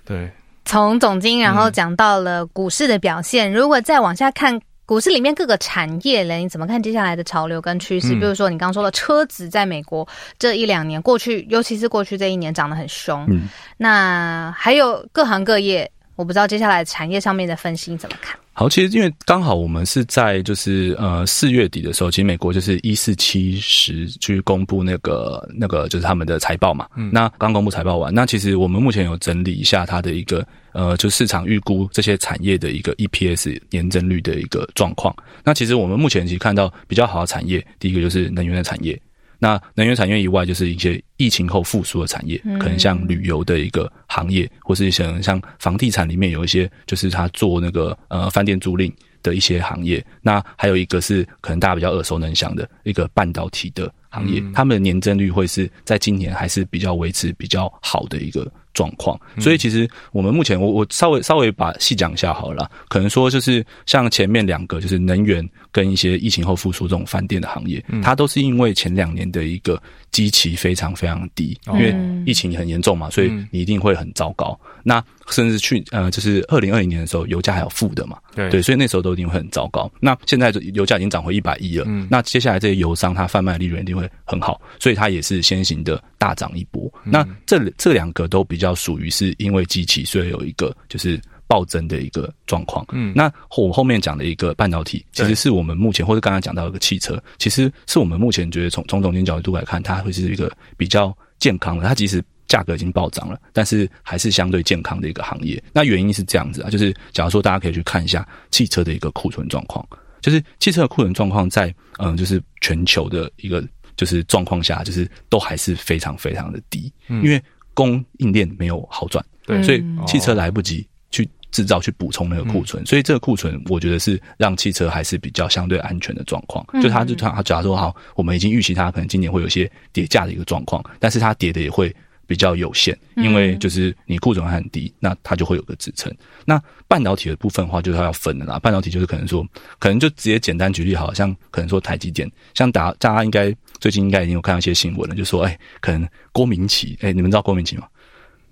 [0.04, 0.30] 对。
[0.70, 3.52] 从总经，然后讲到了股市的表现。
[3.52, 4.56] 如果再往下看，
[4.86, 8.14] 股市里面各个产业呢，你怎么看接下来的潮流跟趋势？
[8.14, 10.06] 比如说你刚刚说的车子，在美国
[10.38, 13.26] 这一两年过去，尤其是过去这一年涨得很凶。
[13.28, 18.38] 嗯，那还有各行各业，我不知道接下来产业上面的分析怎么看。
[18.52, 26.86] 好，其实因为刚好我们是在就是呃四月底的时候，其实美国就是一四七十去公布那个那个就是他们的财报嘛。
[26.94, 35.16] 嗯，那刚公布财报完，那其实我们目前有整理一下它的一个呃，就市场预估这些产业的一个 EPS 年增率的一个状况。
[35.42, 39.00] 那其实我们目前其实看到比较好的产业，第一个就是能源的产业。
[39.40, 50.04] 那能源产业以外，就是一些疫情后复苏的产业，可能像旅游的一个行业，或是像像房地产里面有一些，就是他做那个呃饭店租赁的一些行业。
[50.20, 58.46] 那还有一个是可能大家比较耳熟能详的一个半导体的行业，他们的年增率会是在今年还是比较维持比较好的一个。
[58.72, 62.70] 状况，所以其实我们目前，我我稍微稍微把细讲一下好了。
[62.88, 69.80] 可能说就是像前面两个，就是能源跟一些疫情后复苏这种饭店的行业，它都是因为前两年的一个
[70.12, 74.58] 基期非常非常低，因为疫情很严重嘛，所以你一定会很糟糕。
[74.82, 79.90] 那甚至去呃，就是二零二零年的时候，油价还有负的嘛，对，所以那时候都一定会很糟糕。
[80.00, 86.92] 那现在油价已经涨回一百一了，那接下来这些油商它贩卖利润一定会很好，所以它也是先行的大涨一波。
[87.04, 92.84] 那这这两个都比较属于是因为机器，所以有一个就是暴增的一个状况。
[92.92, 101.84] 嗯，那我后面讲的一个半导体，其实是我们目前或者刚刚讲到一个汽车，其实是我们目前觉得从从总经角度来看，它会是一个比较健康的。
[101.86, 105.62] 它即使价格已经暴涨了，但是还是相对健康的一个行业。
[105.72, 109.86] 那原因是这样子啊，就是假如说大家可以去看一下汽车的一个库存状况，
[110.20, 113.64] 就是汽车的库存状况在嗯，就是全球的一个
[113.96, 117.40] 就是状况下，就是都还是非常非常的低，因为
[117.72, 126.66] 供应链没有好转，对，所以汽车来不及去制造去补充那个库存，所以这个库存我觉得是让汽车还是比较相对安全的状况。
[126.82, 131.94] 就它就它假如说好，我们已经预期它可能今年会有一些跌价的一个状况，但是它跌的也会。
[132.30, 136.14] 比较有限，因为就是你库存很低，那它就会有个支撑。
[136.44, 138.56] 那半导体的部分的话，就是它要分的啦。
[138.56, 139.44] 半导体就是可能说，
[139.80, 147.88] 可能就直接简单举例，好像可能说台积电，像大大家应该最近应该已经有看到一些新闻了，就说哎，可能郭明奇，哎，你们知道郭明奇吗？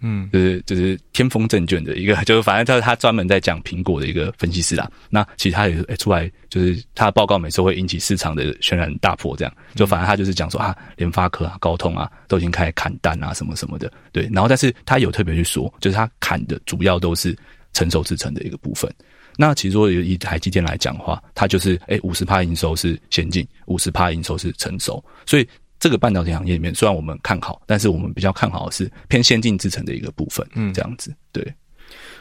[0.00, 4.90] 嗯，就是就是天风证券的一个， 就是反正他他专门在讲苹果的一个分析师啦。
[5.10, 13.92] 那其实他也出来，就是他的报告每次会引起市场的轩然大波，这样就反正他就是讲说啊，联发科啊、高通啊都已经开始砍单啊，什么什么的。
[14.12, 17.36] 对，然后但是他有特别去说，就是他砍的主要都是
[17.72, 18.92] 成熟制成的一个部分。
[19.36, 25.48] 那其实说以台积电来讲的话，它就是哎五十趴营收是先进，五十趴营收是成熟，所以。
[25.78, 30.46] 这个半导体行业里面，虽然我们看好，但是我们比较看好的是偏先进制程的一个部分。
[30.54, 31.14] 嗯，这样子。
[31.32, 31.54] 对，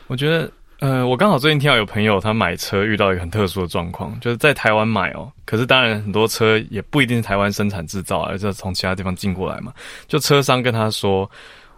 [0.07, 9.73] 我觉得，呃，我刚好最近听到有朋友他买车遇到一个很特殊的状况，就是在台湾买哦，可是当然很多车也不一定是台湾生产制造，而是从其他地方进过来嘛。
[10.07, 11.29] 就车商跟他说。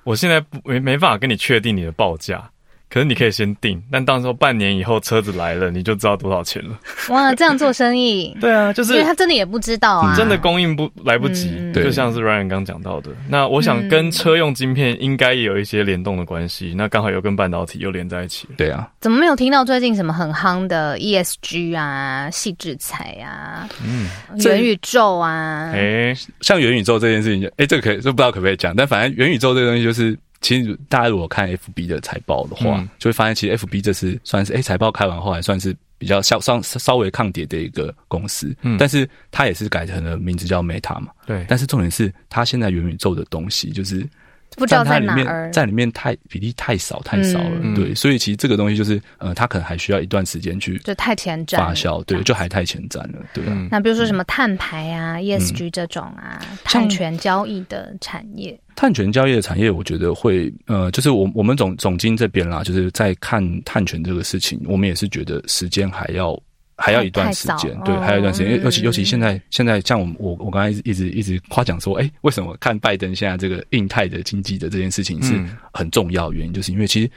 [0.06, 2.50] 我现在不没没办法跟你确定你的报价。
[2.90, 6.76] 可是你可以先定，但到时候半年以后车子来了，你就知道多少钱了。
[7.10, 8.36] 哇，这样做生意？
[8.42, 13.12] 对啊，就是因为他真的也不知道啊，真的供应不来不及，就像是 Ryan 刚讲到的。
[13.30, 18.48] 那我想跟车用晶片应该也有一些联动的关系，那刚好又跟半导体又连在一起。
[18.58, 24.10] 对啊，怎么没有听到最近什么很夯的 ESG 啊、细制材啊、嗯、
[24.44, 25.72] 元宇宙啊？
[25.76, 28.76] 哎，像元宇宙这件事情，哎，这个可以，这不知道可不可以讲。
[28.76, 30.18] 但反正元宇宙这个东西就是。
[30.42, 44.08] 其实大家如果看 F B 的财报的话，就会发现其实 F B 这次算是哎财报开完后还算是比较稍稍稍微抗跌的一个公司，嗯，但是它也是改成了名字叫 Meta 嘛，对，但是重点是它现在元宇宙的东西就是。
[44.58, 51.58] 不知道在里面，在里面太比例太少太少了，对，所以其实这个东西就是呃，它可能还需要一段时间去就太前瞻。
[51.58, 53.44] 发酵，对，就还太前瞻了，对。
[53.70, 66.38] 那比如说什么碳排啊、ESG 这种啊，碳权交易的产业，碳权交易的产业，我觉得会呃，就是我我们总总经这边啦，就是在看碳权这个事情，我们也是觉得时间还要。
[66.80, 75.34] 还要一段时间，对，还有一段时间，尤其尤其现在现在像我我我刚才一直一直夸奖说，哎，为什么看拜登现在这个印太的经济的这件事情是
[75.74, 77.12] 很重要原因，就是因为其实。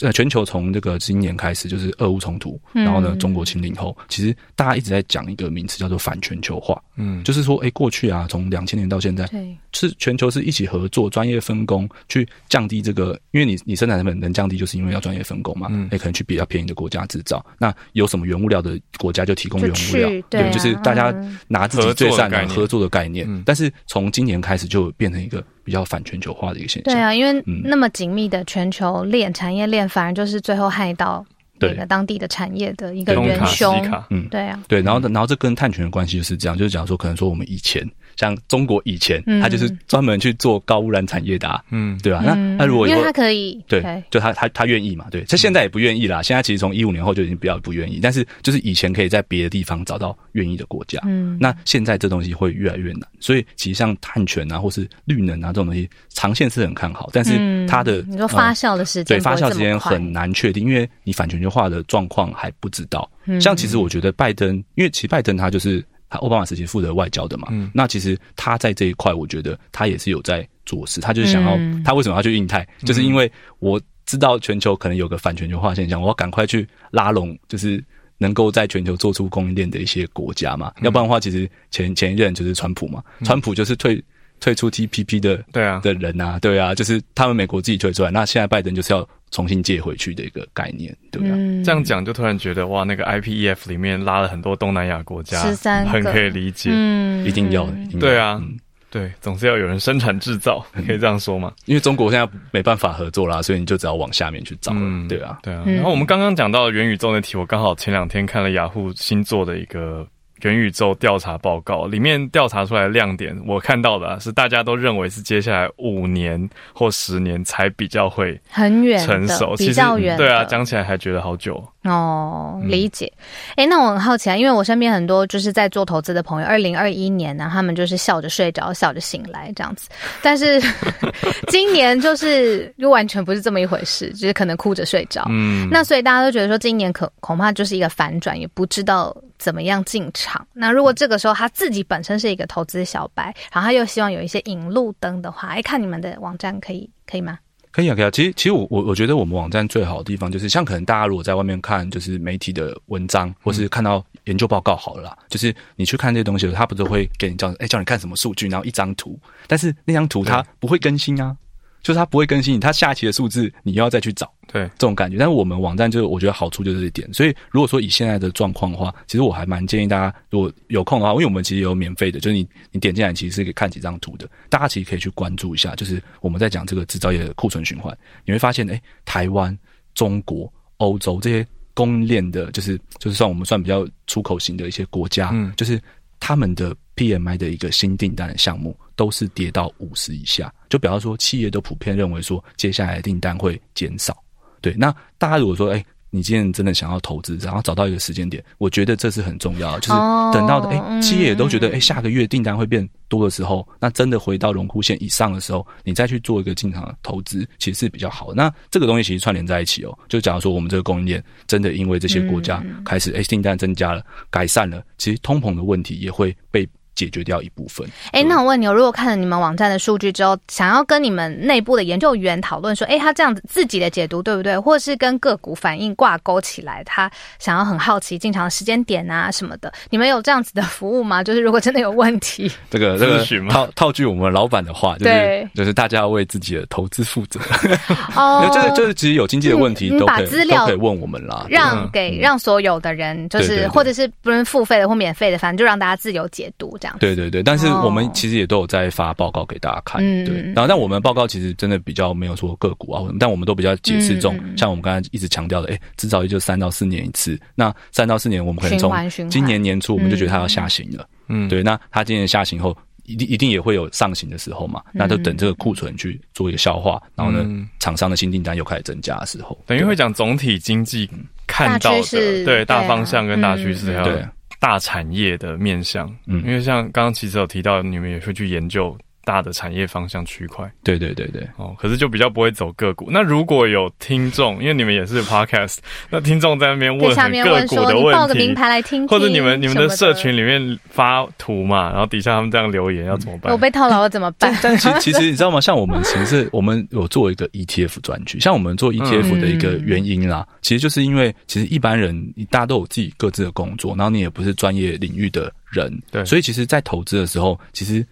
[0.00, 6.80] 呃，全球从这个今年开始就是俄乌冲突，然后呢，中国侵领后，其实大家一直在讲一个名词叫做反全球化。
[6.96, 15.68] 嗯，就是说，哎，过去啊，从两千年到现在，对，是全球是一起合作、专业分工去降低这个，因为你你生产成本能降低，就是因为要专业分工嘛。
[15.70, 21.14] 嗯，哎，可能去比较便宜的国家制造，那有什么原物料的国家就提供原物料，对，就是大家
[21.46, 23.28] 拿自己最擅长合作的概念。
[23.44, 25.44] 但是从今年开始就变成一个。
[25.70, 26.92] 比较反全球化的一个现象。
[26.92, 31.24] 对啊，因为那么紧密的全球链产业链，反而就是最后害到
[31.60, 33.72] 那个当地的产业的一个元凶。
[34.10, 37.88] 嗯，对啊，对，然后然后这跟碳权的关系就是这样，就是讲说，可能说我们以前。
[38.20, 42.20] 像中国以前，他就是专门去做高污染产业的，嗯，对吧？
[42.22, 46.22] 那那如果因为他可以，对，就他他他愿意嘛，对，他现在也不愿意啦。
[46.22, 53.08] 现在其实从一五年后就已经比较不愿意，但是就是以前可以在别的地方找到愿意的国家，嗯，那现在这东西会越来越难。
[53.20, 63.10] 所以其实像碳权啊，或是绿能啊这种东西，长线是很看好，但是它的你说发酵的时间，对发酵时间很难确定，因为你反全球化的状况还不知道。
[63.40, 65.82] 像其实我觉得拜登，因为其实拜登他就是。
[66.10, 71.00] 他奥巴马时期负责外交的嘛，那其实他在这一块，我觉得他也是有在做事。
[71.00, 72.66] 他就是想要，他为什么要去印太？
[72.84, 77.82] 就是因为我知道全球可能有个反全球化现象，我要赶快去拉拢，就是
[78.18, 80.72] 能够在全球做出供应链的一些国家嘛。
[80.82, 84.02] 要不然的话，其实前前一任就是川普嘛，川普就是退
[84.40, 88.10] 退出 T P P 的对啊的人啊，对啊，就是他们美国自己退出来。
[88.10, 89.08] 那现在拜登就是要。
[89.30, 91.64] 重新借回去的一个概念，对不对？
[91.64, 98.42] 这样讲就突然觉得哇，那个 IPEF 里面拉了很多东南亚国家，十三很可以理解，嗯，一定要，对啊，
[98.90, 101.52] 对，总是要有人生产制造，可以这样说吗？
[101.66, 105.62] 因为中国现在没办法合作啦，所以你就只要往下面去找了，对啊，对啊。
[105.66, 110.06] 然后我们刚刚讲到元宇宙那题，我刚好前两天看了雅虎新做的一个。
[110.42, 120.16] 元宇宙调查报告里面调查出来的亮点，我看到的是大家都认为是接下来五年或十年才比较会很远成熟，比较远。
[120.16, 122.60] 对啊，讲起来还觉得好久哦。
[122.64, 123.10] 理解。
[123.56, 129.88] 哎，那我很好奇啊，因为我身边很多就是在做投资的朋友，二零二一年呢，他们就是笑着睡着，笑着醒来这样子。
[130.22, 130.60] 但是
[131.48, 135.24] 今年就是又完全不是这么一回事，就是可能哭着睡着。
[135.28, 135.68] 嗯。
[135.70, 139.14] 那所以大家都觉得说，今年可恐怕就是一个反转，也不知道。
[139.40, 140.29] 怎么样进场？
[140.52, 147.38] 那如果这个时候他自己本身是一个投资小白，然后他又希望有一些引路灯的话，哎，看你们的网站可以可以吗？
[147.72, 148.10] 可以啊，可以啊。
[148.10, 159.16] 其实，其实我我我觉得我们网站最好的地方就是，像可能大家如果在外面看就是媒体的文章，或是看到研究报告好了，就是你去看这些东西，他不是会给你叫哎叫你看什么数据，然后一张图，
[159.46, 161.36] 但是那张图它不会更新啊。
[161.82, 165.16] 就是它不会更新你，它下期的数字你要再去找，对这种感觉。
[165.16, 167.12] 但是我们网站就是我觉得好处就是这一点。
[167.12, 174.28] 所以如果说以现在的状况的话，其实我还蛮建议大家，如果有空的话，因为我们其实有免费的，就是你你点进来其实是可以看几张图的。
[174.48, 179.56] 大家其实可以去关注一下，就是我们在讲这个制造业的库存循环，你会发现，哎，台湾、
[179.94, 185.80] 中国、欧洲这些供应链的，就是就是算我们算比较出口型的一些国家，嗯，就是
[186.18, 188.76] 他们的 PMI 的一个新订单的项目。
[188.96, 194.14] 都是跌到五十以下，就比方说企业都普遍认为说，接下来订单会减少。
[194.60, 199.92] 对，那大家如果说，哎，你今天真的想要投资，然后找到一个时间点，我觉得这是很重要的，就是
[200.34, 208.34] 等到的，哎，企业也都觉得，哎，下个月订单会变多的时候，那真的回到荣枯线以上的时候，你再去做一个进场的投资，其实是比较好。
[208.34, 216.68] 那这个东西其实串联在一起哦，就假如说我们这个供应链真的因为这些国家开始，哎，订单增加了，改善了，其实通膨的问题也会被。
[217.00, 217.88] 解决掉一部分。
[218.12, 224.58] 哎，那我问你，如果看了你们网站的数据之后，想要跟你们内部的研究员讨论说，哎，他这样子自己的解读对不对？
[224.58, 231.24] 或者是跟个股反应挂钩起来，他想要很好奇进场的时间点啊什么的， 你们有这样子的服务吗？
[231.24, 237.40] 就是如果真的有问题， 这个这个套套句我们老板的话，就是就是大家要为自己的投资负责。
[238.14, 246.89] 哦，就是就是其实有经济的问题，都可以都可以问我们啦，让给让所有的人，就是或者是不论付费的或免费的，反正就让大家自由解读这样。
[246.98, 250.42] 对对对，但是我们其实也都有在发报告给大家看，对。
[250.54, 257.38] 然后但我们报告其实真的比较没有说个股啊，但我们都比较解释这种，像我们刚才一直强调的，哎，至少也就三到四年一次。
[257.54, 261.62] 那三到四年，我们可能从今年年初我们就觉得它要下行了，嗯，对。
[261.62, 262.76] 那它今年下行后。
[263.06, 264.80] 一定一定也会有上行的时候嘛？
[264.92, 271.10] 那就等这个库存去做一个消化，然后呢，厂商的新订单又开始增加的时候，等于会讲总体经济
[271.48, 274.16] 看到的对大方向跟大趋势，还有
[274.60, 276.06] 大产业的面向。
[276.26, 278.96] 嗯，因为像刚刚其实有提到，你们也会去研究。
[279.30, 283.08] 大的产业方向区块，对对对对，哦，可是就比较不会走个股。
[283.12, 285.76] 那如果有听众，因为你们也是 podcast，
[286.08, 293.52] 那听众在那边问个股的问题，或者你们你们的社群里面发图嘛，然后底下他们这样留言要怎么办？
[293.52, 294.52] 我被套牢了怎么办？
[294.60, 295.60] 但其其实你知道吗？
[295.60, 302.20] 像我们其实我们有做一个 ETF 专区，像我们做 ETF 的一个原因啦，其实就是因为其实一般人
[302.50, 308.04] 大家都有自己各自的工作，然后你也不是专业领域的人，对，所以其实，在投资的时候，其实。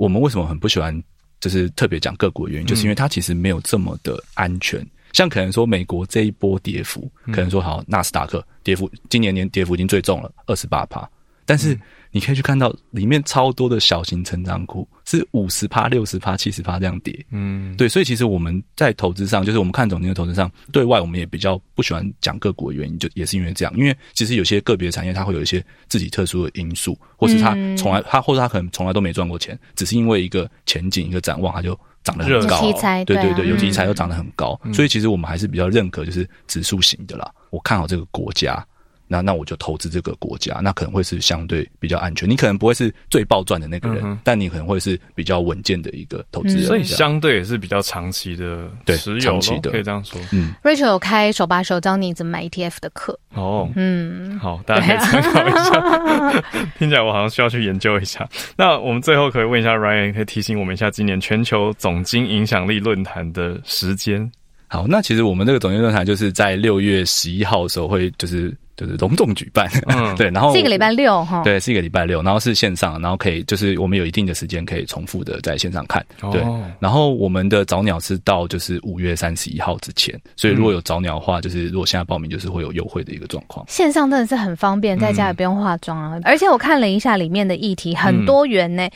[0.00, 0.98] 我们为什么很不喜欢，
[1.40, 4.84] 就是特别讲个股的原因，就是因为它其实没有这么的安全。
[5.12, 11.06] 像可能说美国这一波跌幅，可能说好纳斯达克跌幅，今年年跌幅已经最重了，二十八趴，
[11.44, 11.78] 但是。
[12.12, 32.60] 你可以去看到里面超多的小型成长股是五十趴、六十趴、七十趴这样跌，嗯，对，所以其实我们在投资上，就是我们看总经的投资上，对外我们也比较不喜欢讲个股的原因，就也是因为这样，因为其实有些个别产业它会有一些自己特殊的因素，或是它从来它或者它可能从来都没赚过钱，只是因为一个前景一个展望，它就涨得很高，
[33.04, 38.66] 对对对，有题材又涨得很高，所以其实我们还是比较认可就是指数型的啦，我看好这个国家。
[39.12, 42.30] 那那我就投资这个国家，那可能会是相对比较安全。
[42.30, 46.64] 你可能不会是最暴赚的那个人，但你可能会是比较稳健的一个投资人。
[46.64, 50.20] 所以相对也是比较长期的，对，长期的可以这样说。
[50.30, 53.18] 嗯，Rachel 有开手把手教你怎么买 ETF 的课。
[53.34, 56.42] 哦，嗯，好，大家可以参考一下。
[56.78, 58.28] 听起来我好像需要去研究一下。
[58.56, 64.30] 那我们最后可以问一下 Ryan，可以提醒我们一下今年全球总经影响力论坛的时间。
[64.68, 68.56] 好，那其实我们这个总经论坛就是在六月十一号的时候会就是。
[68.80, 76.02] 就是隆重举办，嗯， 对，然后是一个礼拜六哈，对，是一个礼拜六，然后是线上，然后可以就是我们有一定的时间可以重复的在线上看，
[76.32, 76.42] 对，
[76.78, 83.62] 然后我们的早鸟是到就是五月三十一号之前，所以如果有早鸟的话，就是如果现在报名就是会有优惠的一个状况。
[83.68, 88.88] 线上真的是很方便，在家也不用化妆啊，而且我看了一下里面的议题很多元呢，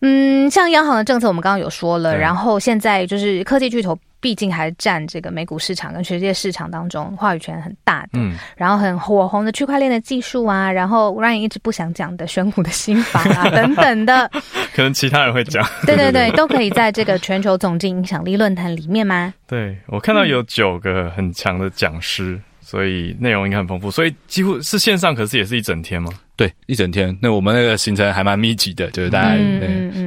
[0.00, 3.96] 嗯，像央行的政策我们刚刚有说了，然后现在就是科技巨头。
[4.26, 14.28] 毕竟还占这个美股市场跟全世界市场当中话语权很大的，嗯，然后很火红的区块链的技术啊，然后让人一直不想讲的选股的心法啊等等的，
[14.74, 19.32] 可能其他人会讲，对对对， 都可以在这个全球总经影响力论坛里面吗？
[19.46, 26.10] 对我看到有九个很强的讲师，所以内容应该很丰富，所以几乎是线上，可是也是一整天吗？
[26.34, 27.16] 对，一整天。
[27.22, 29.36] 那我们那个行程还蛮密集的，就是大家，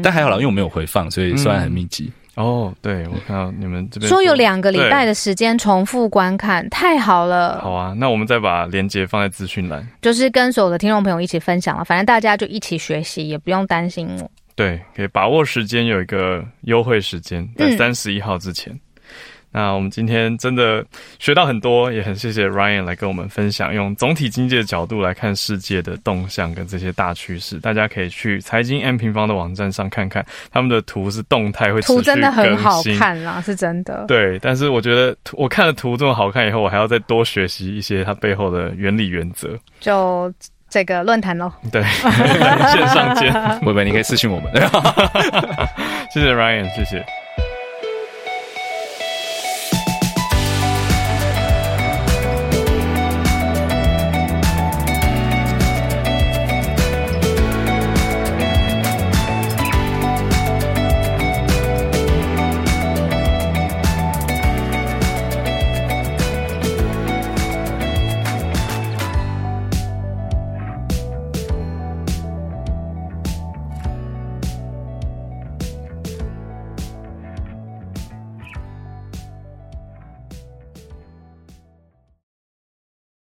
[0.04, 2.12] 但还好啦，因为我没有回放，所以虽然很密集。
[2.36, 7.60] 哦，对，我看到你们这边说有两个礼拜的时间重复观看，太好了。
[7.62, 11.84] 好啊，那我们再把链接放在资讯栏，就是跟所有的听众朋友一起分享了。
[11.84, 14.32] 反正大家就一起学习，也不用担心我。
[14.56, 18.78] 对，可以把握时间，有一个优惠时间，在三十一号之前。
[19.52, 20.86] 那我们今天真的
[21.18, 27.60] 学到很多，也很谢谢 Ryan 来跟我们分享，用总体经济的角度来看世界的动向跟这些大趋势。
[27.60, 34.06] 大家可以去财经 M 平方的网站上看看，他们的图是动态，会图真的很好看啦，是真的。
[34.08, 39.58] 对，但是我觉得我看了图这么好看以后，我还要再多学习一些它背后的原理原则。
[39.80, 40.32] 就
[40.70, 41.82] 这个论坛喽，对，
[42.70, 43.34] 线上见，
[43.66, 44.52] 微微你可以私信我们。
[46.14, 47.04] 谢谢 Ryan，谢谢。